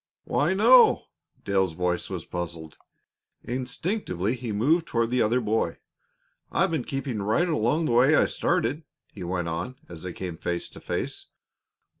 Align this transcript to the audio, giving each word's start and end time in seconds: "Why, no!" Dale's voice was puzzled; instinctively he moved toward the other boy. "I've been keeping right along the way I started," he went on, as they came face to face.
"Why, 0.23 0.55
no!" 0.55 1.03
Dale's 1.45 1.73
voice 1.73 2.09
was 2.09 2.25
puzzled; 2.25 2.75
instinctively 3.43 4.33
he 4.35 4.51
moved 4.51 4.87
toward 4.87 5.11
the 5.11 5.21
other 5.21 5.39
boy. 5.39 5.77
"I've 6.51 6.71
been 6.71 6.85
keeping 6.85 7.21
right 7.21 7.47
along 7.47 7.85
the 7.85 7.91
way 7.91 8.15
I 8.15 8.25
started," 8.25 8.83
he 9.13 9.23
went 9.23 9.47
on, 9.47 9.75
as 9.87 10.01
they 10.01 10.11
came 10.11 10.37
face 10.37 10.69
to 10.69 10.79
face. 10.79 11.27